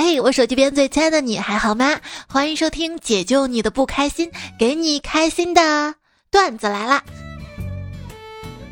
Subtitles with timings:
[0.00, 2.00] 嘿，我手机边最亲爱的你还好吗？
[2.28, 5.96] 欢迎收听解救你的不开心，给你开心的
[6.30, 7.02] 段子来啦！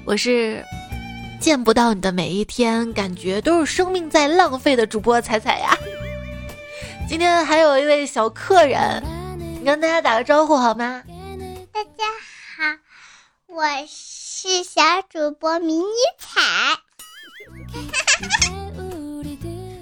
[0.05, 0.65] 我是
[1.41, 5.77] 见不到你的每一天，感觉都是生命在浪费的主播彩彩呀。
[7.09, 9.03] 今天还有一位小客人，
[9.59, 11.03] 你跟大家打个招呼好吗？
[11.73, 12.05] 大家
[12.57, 12.63] 好，
[13.49, 14.81] 我是小
[15.11, 15.83] 主播迷你
[16.21, 16.41] 彩。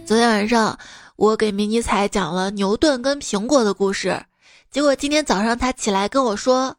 [0.09, 0.79] 昨天晚上
[1.17, 4.25] 我给迷你彩讲了牛顿跟苹果的故事，
[4.71, 6.77] 结果今天早上他起来跟我说：“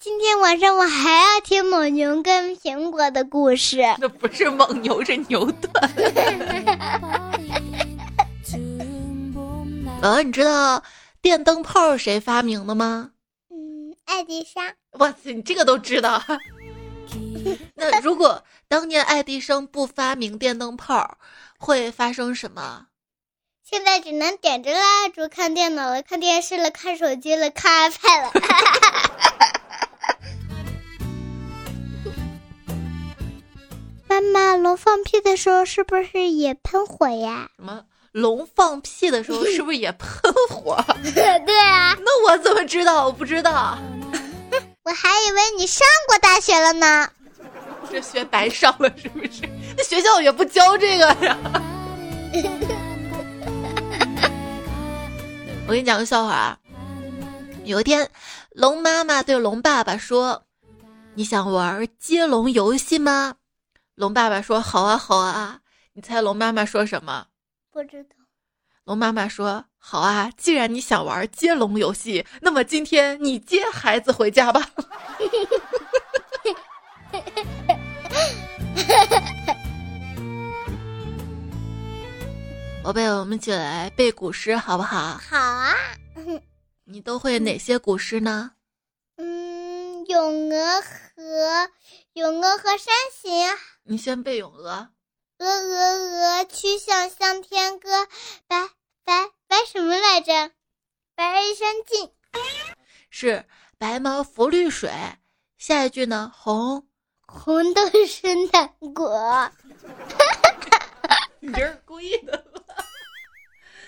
[0.00, 5.70] 今天晚上我还要听蒙牛跟苹果的故事。”那不是蒙牛，是牛顿。
[10.02, 10.82] 呃你知道
[11.20, 13.10] 电灯泡谁发明的吗？
[13.50, 14.62] 嗯，爱迪生。
[14.98, 16.20] 哇塞，你这个都知道。
[17.74, 21.18] 那如果当年爱迪生不发明电灯泡？
[21.60, 22.86] 会发生什么？
[23.70, 28.32] 现在只能点着蜡烛看电脑了，看电视了，看手机了，看 iPad 了。
[34.08, 37.50] 妈妈，龙放屁的时候是不是也喷火呀？
[37.56, 37.84] 什么？
[38.12, 40.82] 龙放屁的时候是不是也喷火？
[41.12, 41.94] 对啊。
[42.00, 43.04] 那我怎么知道？
[43.04, 43.76] 我不知道。
[44.84, 47.10] 我还以为你上过大学了呢。
[47.92, 49.42] 这学白上了是不是？
[49.76, 51.36] 那学校也不教这个呀。
[55.68, 56.58] 我给你讲个笑话啊。
[57.64, 58.10] 有一天，
[58.52, 60.44] 龙妈妈对龙爸爸说
[61.12, 63.34] ：“你想玩接龙游戏吗？”
[63.94, 65.60] 龙爸爸说：“好啊，好啊。”
[65.92, 67.26] 你猜龙妈妈说什么？
[67.70, 68.16] 不知道。
[68.84, 74.70] 龙妈妈说：“好啊，既然你想玩接龙游戏，那么今天你接孩子回家吧。”
[82.88, 85.20] 宝贝，我们一起来背古诗好不好？
[85.28, 85.74] 好啊。
[86.84, 88.52] 你都会哪些古诗呢？
[89.16, 91.22] 嗯，《咏鹅》和
[92.14, 93.50] 《咏鹅》和《山行》。
[93.82, 94.88] 你先背《咏鹅》。
[95.44, 97.90] 鹅鹅鹅，曲项向天歌。
[98.46, 98.70] 白
[99.04, 100.50] 白白什么来着？
[101.14, 102.10] 白日山尽。
[103.10, 103.44] 是
[103.76, 104.90] 白毛浮绿水。
[105.58, 106.32] 下一句呢？
[106.34, 106.88] 红。
[107.26, 109.52] 红豆生南国，
[111.40, 112.47] 你这是故意的吧？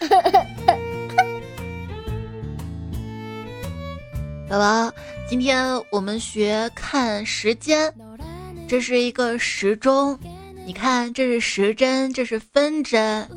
[4.48, 4.90] 宝宝，
[5.28, 7.94] 今天我们学看时间，
[8.68, 10.18] 这是一个时钟，
[10.66, 13.28] 你看这是时针，这是分针，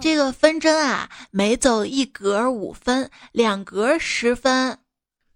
[0.00, 4.78] 这个分针啊，每走一格五分，两格十分。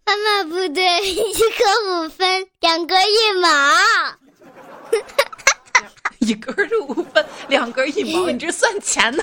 [0.06, 3.48] 妈妈不对， 一格五分，两格一毛。
[6.20, 9.22] 一格是五分，两格一毛，你这算钱呢？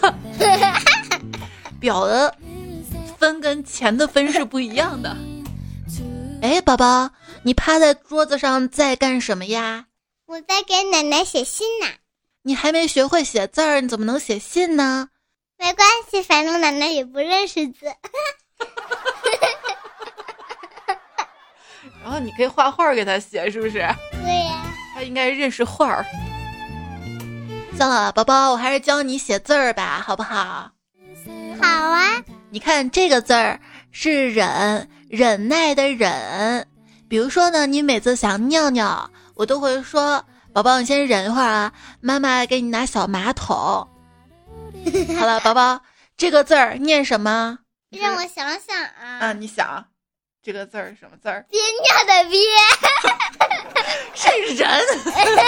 [1.82, 2.34] 表的
[3.18, 5.18] 分跟钱的分是不一样的。
[6.42, 7.10] 哎，宝宝，
[7.44, 9.88] 你趴在桌子上在干什么呀？
[10.28, 11.88] 我在给奶奶写信呢。
[12.44, 15.10] 你还没学会写字儿，你怎么能写信呢？
[15.58, 17.86] 没关系，反正奶奶也不认识字。
[22.04, 23.74] 然后你可以画画给他写，是不是？
[24.24, 24.64] 对呀，
[24.96, 26.06] 他应该认识画儿。
[27.78, 30.72] 算了，宝宝，我还是教你写字儿吧，好不好？
[31.62, 32.24] 好啊。
[32.50, 33.60] 你看这个字儿
[33.92, 36.68] 是忍，忍耐的忍。
[37.08, 40.24] 比如说呢，你每次想尿尿，我都会说
[40.54, 43.56] ：“宝宝，你先忍一会儿啊，妈妈给你拿小马桶。
[45.20, 45.82] ”好了，宝宝，
[46.18, 47.60] 这个字儿念什么？
[47.90, 49.20] 让我想想啊。
[49.20, 49.86] 啊，你想。
[50.44, 51.46] 这个字儿什么字儿？
[51.52, 52.40] 憋尿的憋，
[54.16, 54.68] 是人。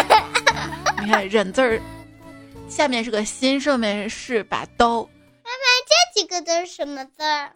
[1.02, 1.81] 你看忍字儿，
[2.69, 5.07] 下面是个心，上面是把刀。
[6.13, 7.53] 几个字是什么字儿？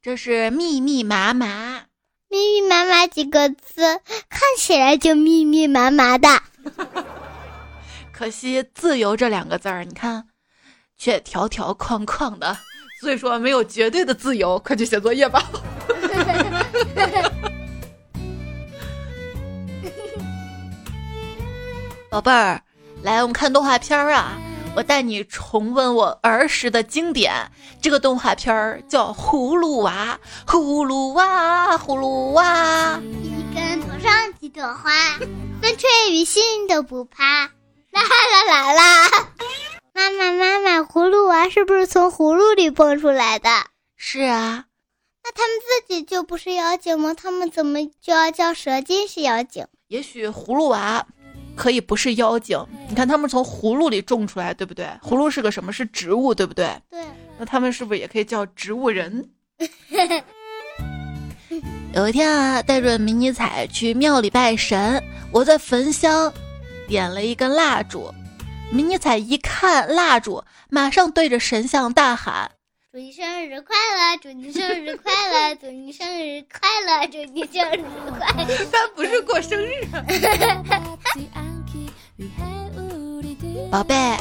[0.00, 1.82] 这是密密麻麻。
[2.30, 4.00] 密密麻麻几个字，
[4.30, 6.28] 看起来就密密麻麻的。
[8.10, 10.28] 可惜自由这两个字儿，你看，
[10.96, 12.56] 却条条框框的。
[13.02, 15.44] 所以说没有绝对的自由，快去写作业吧。
[22.08, 22.62] 宝贝儿，
[23.02, 24.40] 来，我们看动画片儿啊！
[24.76, 27.32] 我带你重温我儿时的经典。
[27.80, 30.18] 这个动画片儿叫《葫芦娃》，
[30.50, 34.90] 葫芦娃，葫芦娃，一根头上几朵花，
[35.62, 37.44] 风吹雨淋都不怕，
[37.92, 39.28] 啦啦啦啦！
[39.92, 43.48] 妈妈妈妈，葫芦娃是不是从葫芦里蹦出来的？
[43.96, 44.64] 是啊。
[45.22, 47.14] 那他们自己就不是妖精吗？
[47.14, 49.66] 他们怎么就要叫蛇精是妖精？
[49.86, 51.06] 也许葫芦娃
[51.56, 52.58] 可以不是妖精。
[52.88, 54.86] 你看他们从葫芦里种出来，对不对？
[55.02, 55.72] 葫芦是个什么？
[55.72, 56.68] 是植物，对不对？
[56.90, 57.02] 对。
[57.38, 59.28] 那他们是不是也可以叫植物人？
[61.94, 66.32] 有一天啊，带着迷你彩去庙里拜神，我在焚香，
[66.88, 68.12] 点了一根蜡烛。
[68.72, 72.50] 迷你彩一看蜡烛，马上对着神像大喊
[72.94, 74.16] ：“祝你生日快乐！
[74.22, 75.56] 祝你生日快乐！
[75.56, 77.04] 祝你生日快乐！
[77.08, 79.82] 祝你生日快乐！” 他不是过生日。
[83.68, 84.16] 宝贝，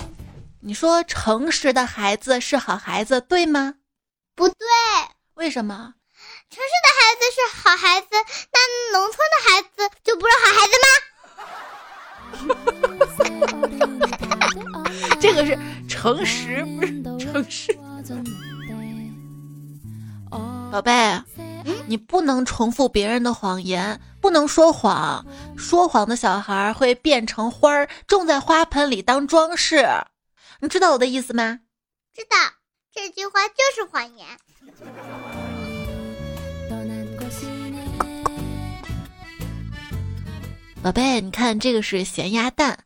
[0.62, 3.76] 你说诚实的孩子是好孩子，对吗？
[4.34, 4.58] 不对，
[5.36, 5.94] 为什么？
[6.50, 8.08] 城市的孩子是好孩子，
[8.52, 8.58] 那
[8.98, 10.86] 农村的孩子就不是好孩子吗？
[15.22, 15.56] 这个是
[15.88, 17.78] 诚实，不是诚实。
[20.74, 21.22] 宝贝，
[21.86, 25.24] 你不能重复别人的谎言，不能说谎。
[25.56, 29.88] 说谎的小孩会变成花儿，种在花盆里当装饰。
[30.62, 31.60] 你知道我的意思吗？
[32.12, 32.36] 知道，
[32.92, 34.26] 这句话就是谎言。
[40.82, 42.80] 宝贝，你看这个是咸鸭蛋，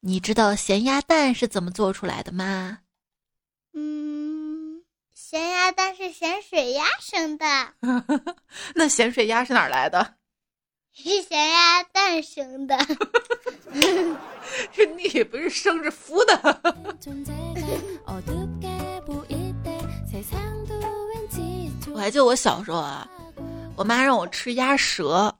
[0.00, 2.78] 你知道咸鸭蛋是怎么做出来的吗？
[3.74, 4.03] 嗯，
[5.34, 7.44] 咸鸭蛋是咸水鸭生的。
[8.76, 10.14] 那咸水鸭是哪来的？
[10.94, 12.78] 是咸鸭蛋生的。
[14.70, 16.62] 是你不是生是孵的。
[21.92, 23.04] 我还记得我小时候啊，
[23.74, 25.34] 我妈让我吃鸭舌。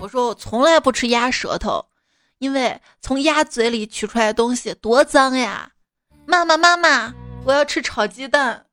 [0.00, 1.84] 我说我从来不吃鸭舌头，
[2.38, 5.72] 因为从鸭嘴里取出来的东西多脏呀！
[6.24, 7.12] 妈妈妈妈，
[7.44, 8.64] 我要吃炒鸡蛋。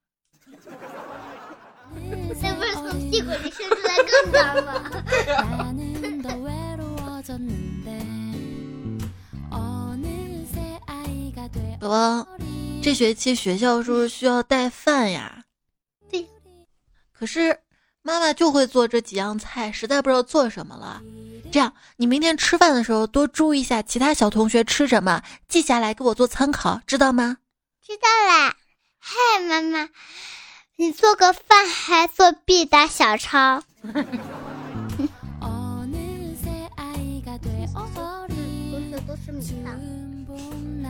[3.16, 4.74] 屁股里伸出来更脏吗？
[11.80, 12.28] 宝宝，
[12.84, 15.46] 这学期学校是不是需要带饭呀？
[16.10, 16.28] 对。
[17.14, 17.58] 可是。
[18.02, 21.02] 妈妈就会做这几样菜，实在不知道做什么了。
[21.52, 27.38] 这样，你明天吃饭的时候多注意一下其他小同学吃什么，记下来给我做参考，知道吗？
[27.82, 28.56] 知道啦。
[29.00, 29.16] 嗨，
[29.50, 29.90] 妈妈，
[30.78, 33.64] 你做个饭还作弊打小抄。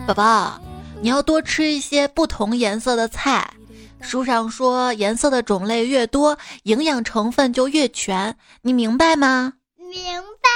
[0.08, 0.60] 宝宝，
[1.02, 3.54] 你要多吃一些不同颜色的菜。
[4.02, 9.54] 书上说，颜色的种类越多，营养成分就越全，你明白吗？
[9.78, 10.50] 明白。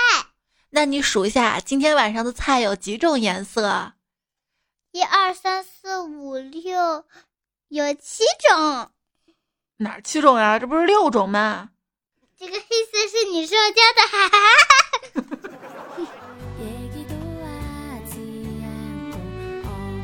[0.72, 3.94] 那你数一下，今天晚上的菜有几种颜色？
[4.92, 7.06] 一二三四五六，
[7.70, 8.92] 有七种。
[9.82, 10.60] 哪七种呀？
[10.60, 11.70] 这不是六种吗？
[12.38, 14.30] 这个黑色是你说加的哈。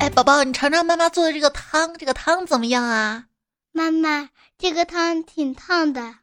[0.00, 3.26] 哎，宝宝，你尝尝妈妈做的这个汤，这个汤怎么样啊？
[3.70, 6.00] 妈妈，这个汤挺烫的。
[6.00, 6.16] 妈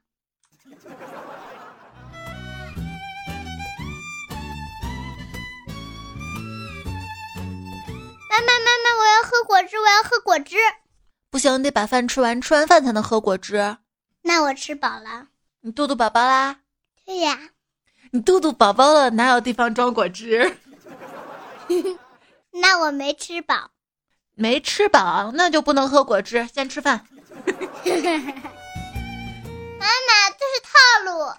[8.39, 10.55] 妈，妈妈，我要喝果汁，我要喝果汁。
[11.33, 13.77] 不行，你得把饭吃完，吃完饭才能喝果汁。
[14.21, 15.29] 那我吃饱了。
[15.61, 16.57] 你肚肚宝宝啦？
[17.07, 17.49] 对呀。
[18.11, 20.57] 你肚肚宝宝了，哪有地方装果汁？
[22.61, 23.71] 那我没吃饱。
[24.35, 27.03] 没吃饱，那就不能喝果汁，先吃饭。
[27.33, 27.41] 妈
[29.87, 30.69] 妈，这是套
[31.03, 31.33] 路。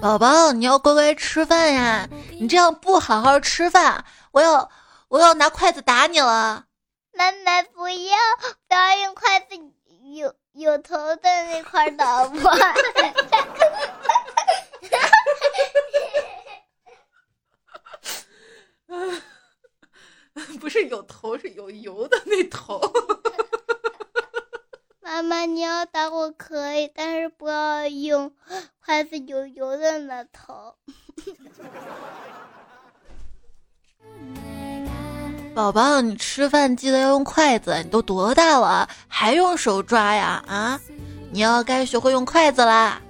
[0.00, 2.08] 宝宝，你要乖乖吃饭呀！
[2.38, 4.70] 你这样不好好吃饭，我要
[5.08, 6.66] 我要拿筷子打你了。
[7.12, 8.16] 妈妈，不要
[8.68, 9.46] 不要用筷子
[10.14, 12.30] 有有头的那块打我。
[20.60, 22.80] 不是有头，是有油的那头。
[25.00, 28.32] 妈妈，你要打我可以，但是不要用
[28.88, 30.74] 筷子有油的那头。
[35.54, 37.76] 宝宝，你吃饭记得要用筷子。
[37.84, 40.42] 你都多大了，还用手抓呀？
[40.48, 40.80] 啊！
[41.30, 43.02] 你要该学会用筷子啦。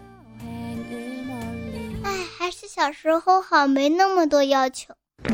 [2.02, 4.92] 哎，还是小时候好，没那么多要求。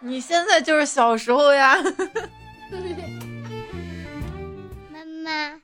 [0.00, 1.78] 你现在就是小时候呀，
[4.92, 5.58] 妈妈，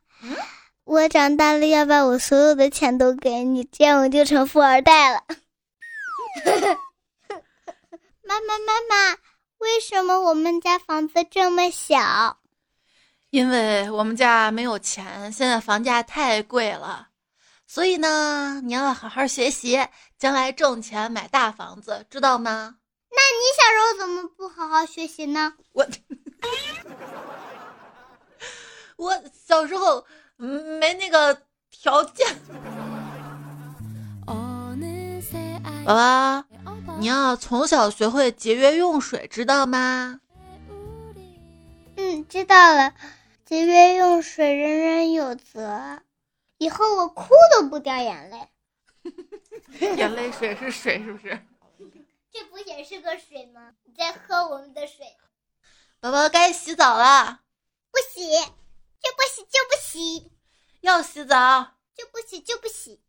[0.85, 5.23] 我长大了要把我所有的钱都给你，这样我就成富二代了。
[8.25, 9.19] 妈妈，妈妈，
[9.59, 12.39] 为什么我们家房子这么小？
[13.31, 17.09] 因为我们家没有钱，现在房价太贵了，
[17.67, 19.79] 所以呢，你要好好学习，
[20.19, 22.77] 将来挣钱买大房子，知道吗？
[23.11, 25.55] 那你小时候怎么不好好学习呢？
[25.73, 25.87] 我
[28.97, 30.05] 我小时候
[30.37, 32.27] 没那个条件。
[35.85, 36.45] 宝宝，
[37.01, 40.21] 你要从小学会节约用水，知道吗？
[41.97, 42.95] 嗯，知道了。
[43.45, 46.01] 节约用水，人人有责。
[46.59, 48.49] 以后我哭都不掉眼泪。
[49.97, 51.37] 眼泪水是水，是不是？
[52.31, 53.73] 这不也是个水吗？
[53.83, 55.05] 你在喝我们的水。
[55.99, 57.41] 宝宝该洗澡了。
[57.91, 58.62] 不洗，就
[59.23, 60.33] 不洗，就不洗。
[60.81, 63.01] 要洗澡，就不洗，就不洗。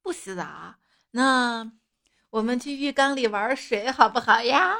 [0.00, 0.76] 不洗澡，
[1.10, 1.72] 那
[2.30, 4.76] 我们去浴缸里玩水好不好呀？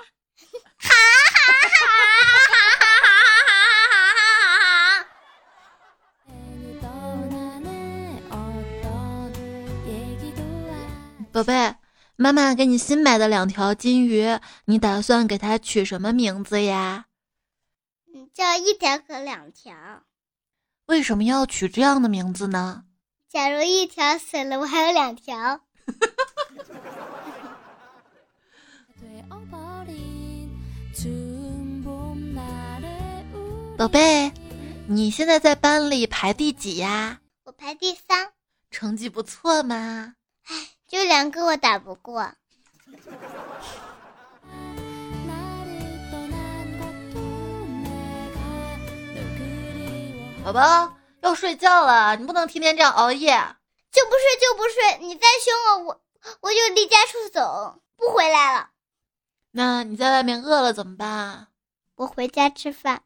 [11.32, 11.74] 宝贝，
[12.14, 17.06] 妈妈给你新买的两条金鱼，你打算给它取什么名字呀？
[18.14, 20.04] 嗯，叫一条和两条。
[20.88, 22.84] 为什么要取这样的名字呢？
[23.28, 25.60] 假如一条死了，我还有两条。
[33.76, 34.32] 宝贝，
[34.86, 37.20] 你现在在班里排第几呀？
[37.44, 38.32] 我排第三，
[38.70, 40.14] 成绩不错嘛。
[40.46, 40.68] 唉。
[40.88, 42.32] 就两个我打不过，
[50.44, 53.30] 宝宝要睡觉了，你不能天天这样熬夜。
[53.90, 58.70] 就不睡就不睡，你再凶我，我我就离家出走，不回来了。
[59.52, 61.48] 那你在外面饿了怎么办？
[61.96, 63.02] 我回家吃饭。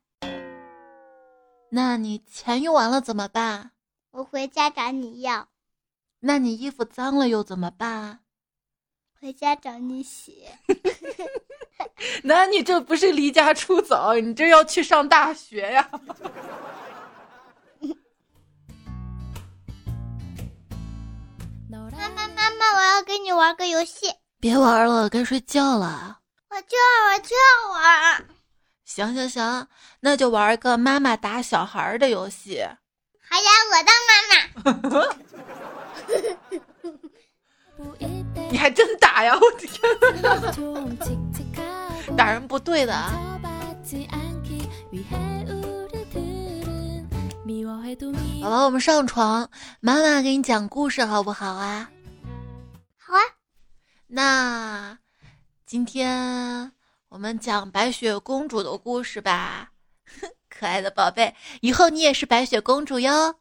[1.71, 3.71] 那你钱用完了怎么办？
[4.11, 5.49] 我回家找你要。
[6.21, 8.21] 那你衣服脏了又怎么办？
[9.21, 10.49] 回家找你洗。
[12.25, 15.89] 那你这不是离家出走，你这要去上大学呀！
[21.81, 24.07] 妈妈妈妈，我要跟你玩个游戏。
[24.39, 26.19] 别玩了，该睡觉了。
[26.51, 28.25] 我就要玩，就要玩。
[28.85, 29.67] 行行行，
[30.01, 32.63] 那就玩个妈妈打小孩的游戏。
[32.63, 34.35] 好呀，我当妈妈。
[38.51, 39.35] 你还真打呀！
[39.35, 39.81] 我的天，
[42.17, 43.41] 打人不对的啊！
[47.73, 49.49] 宝宝，我们上床，
[49.81, 51.91] 妈妈给你讲故事好不好啊？
[52.99, 53.21] 好啊。
[54.09, 54.99] 那
[55.65, 56.71] 今天
[57.09, 59.71] 我们讲白雪公主的故事吧。
[60.51, 63.37] 可爱的宝贝，以后你也是白雪公主哟。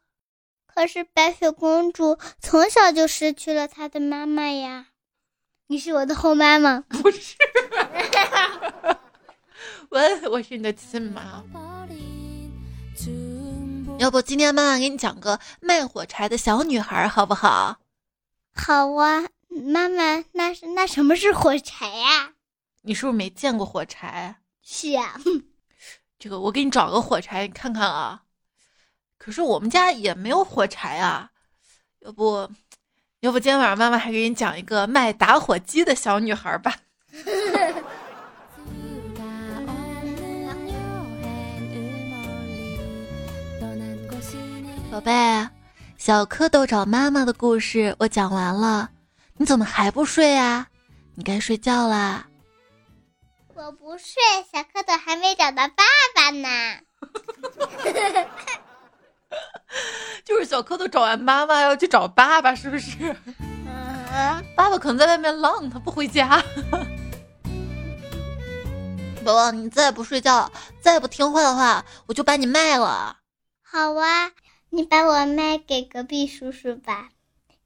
[0.65, 4.87] 可是白雪公主从小就失去了她的妈妈呀！
[5.67, 6.85] 你是我的后妈吗？
[6.87, 7.35] 不是，
[9.91, 9.99] 我
[10.31, 11.43] 我是你的亲妈。
[14.01, 17.77] 要不今天妈妈给你讲个卖火柴的小女孩好不好？
[18.51, 22.31] 好啊，妈妈，那是那什么是火柴呀？
[22.81, 24.37] 你是不是没见过火柴？
[24.63, 25.21] 是啊，
[26.17, 28.23] 这个我给你找个火柴，你看看啊。
[29.19, 31.29] 可是我们家也没有火柴啊，
[31.99, 32.49] 要不，
[33.19, 36.75] 要不今天晚上妈妈还给你讲一个卖打火机的小女孩吧。
[44.91, 45.47] 宝贝，
[45.97, 48.89] 小蝌蚪找妈妈的故事我讲完了，
[49.37, 50.67] 你怎么还不睡啊？
[51.15, 52.27] 你该睡觉啦。
[53.55, 54.21] 我不睡，
[54.51, 56.49] 小蝌蚪还没找到爸爸呢。
[60.25, 63.15] 就是小蝌蚪找完妈妈要去找爸爸，是不是？
[64.57, 66.43] 爸爸可能在外面浪，他不回家。
[69.23, 73.19] 宝宝，你再不睡觉，再不听话的话，我就把你卖了。
[73.63, 74.29] 好啊，
[74.73, 77.09] 你把我卖给隔壁叔叔吧，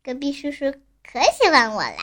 [0.04, 0.72] 隔壁叔叔
[1.04, 1.98] 可喜欢我了。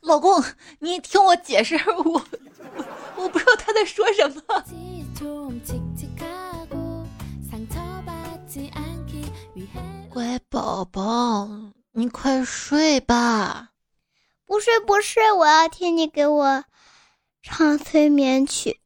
[0.00, 0.44] 老公，
[0.78, 2.24] 你听我解释，我
[3.16, 4.64] 我不知道他在说什么。
[10.08, 11.48] 乖宝宝，
[11.90, 13.72] 你快睡吧。
[14.46, 16.64] 不睡不睡，我要听你给我
[17.42, 18.78] 唱催眠曲。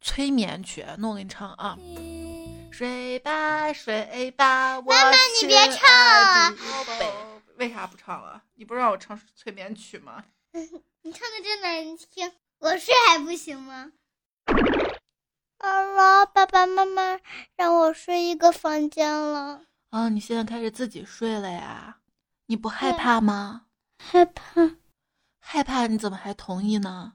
[0.00, 1.78] 催眠曲，那我给你唱啊。
[2.76, 6.54] 睡吧睡吧，妈妈你别唱了。
[7.56, 8.42] 为啥不唱了？
[8.56, 10.22] 你不让我唱催眠曲吗？
[10.52, 13.92] 你唱的真难听，我睡还不行吗？
[15.58, 17.18] 姥姥，爸爸妈妈
[17.56, 19.62] 让我睡一个房间了。
[19.88, 21.96] 啊，你现在开始自己睡了呀？
[22.44, 23.68] 你不害怕吗？
[23.98, 24.76] 害怕，
[25.40, 25.86] 害怕？
[25.86, 27.14] 你怎么还同意呢？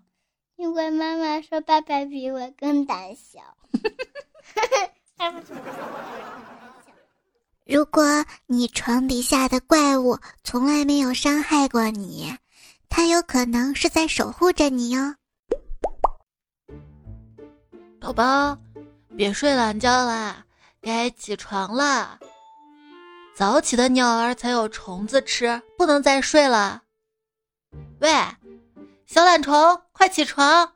[0.55, 3.39] 因为妈妈说爸爸比我更胆小。
[7.65, 8.03] 如果
[8.47, 12.35] 你床底下的怪物从来没有伤害过你，
[12.89, 15.15] 它有可能是在守护着你哟。
[17.99, 18.57] 宝宝，
[19.15, 20.45] 别睡懒觉啦，
[20.81, 22.19] 该起床了。
[23.35, 26.81] 早起的鸟儿才有虫子吃，不能再睡了。
[27.99, 28.09] 喂，
[29.05, 30.73] 小懒虫，快起床！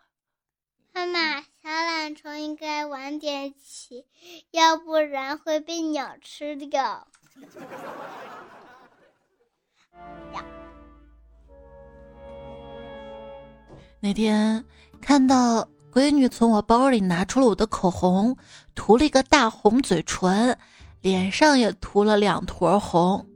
[0.94, 4.06] 妈妈，小懒虫应该晚点起，
[4.52, 7.08] 要不然会被鸟吃掉。
[14.00, 14.64] 那天
[15.02, 18.38] 看到闺女从我包里拿出了我的口红，
[18.76, 20.60] 涂了一个大红嘴唇，
[21.02, 23.28] 脸上也涂了两坨红。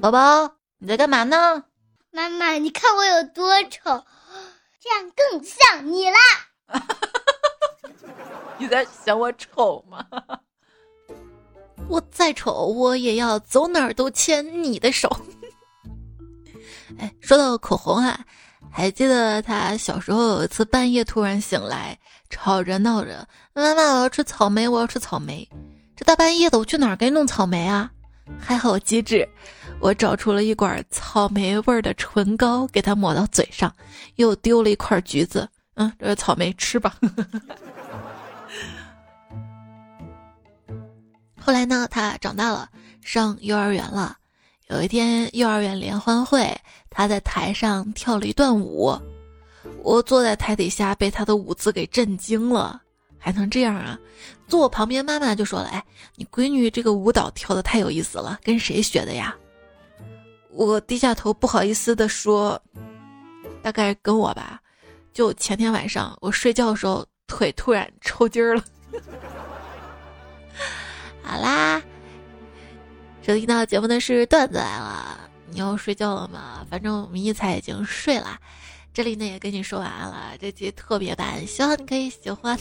[0.00, 1.64] 宝宝，你在干嘛呢？
[2.10, 4.06] 妈妈，你看我有多丑，
[4.80, 6.16] 这样更像你啦！
[6.66, 6.80] 哈
[8.58, 10.04] 你在嫌我丑吗？
[11.88, 15.08] 我再丑，我也要走哪儿都牵你的手。
[16.98, 18.18] 哎，说到口红啊，
[18.70, 21.98] 还记得他小时候有一次半夜突然醒来，
[22.30, 25.46] 吵着闹着：“妈妈，我要吃草莓，我要吃草莓。”
[25.96, 27.90] 这大半夜的，我去哪儿给你弄草莓啊？
[28.40, 29.28] 还好机智，
[29.80, 33.74] 我找出了一管草莓味儿的唇膏，给他抹到嘴上，
[34.16, 35.46] 又丢了一块橘子。
[35.74, 36.96] 嗯，这个草莓吃吧。
[41.40, 42.68] 后来呢，他长大了，
[43.02, 44.16] 上幼儿园了。
[44.68, 46.56] 有一天幼儿园联欢会，
[46.88, 48.98] 他在台上跳了一段舞，
[49.82, 52.80] 我坐在台底下被他的舞姿给震惊了。
[53.18, 53.98] 还能这样啊？
[54.46, 55.82] 坐我旁边妈妈就说了：“哎，
[56.14, 59.34] 你闺女这个舞蹈跳的太有意思了，跟谁学的呀？”
[60.52, 62.60] 我低下头不好意思的说
[63.62, 64.60] ：“大概跟我吧。”
[65.14, 68.64] 就前天晚上我睡觉的时候腿突然抽筋儿了。
[71.22, 71.80] 好啦，
[73.22, 76.66] 收听到节目的是段子来了，你要睡觉了吗？
[76.68, 78.38] 反正我们一彩已经睡了，
[78.92, 82.58] 这里呢也跟你说完了，这期特别版，希望你可以喜欢。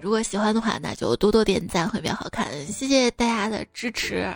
[0.00, 2.50] 如果喜欢的话，那就多多点赞会比较好看。
[2.66, 4.34] 谢谢大家的支持。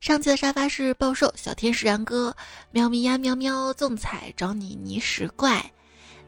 [0.00, 2.34] 上期的沙发是暴瘦小天使然哥，
[2.72, 5.70] 喵咪呀喵喵，纵彩找你泥石怪。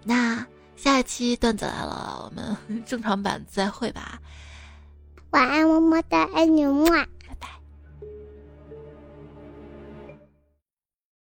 [0.04, 0.44] 那
[0.76, 4.20] 下一期段子来了，我们正常版再会吧。
[5.30, 7.06] 晚安，么么哒，爱你么。